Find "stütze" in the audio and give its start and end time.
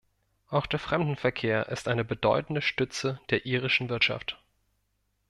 2.63-3.21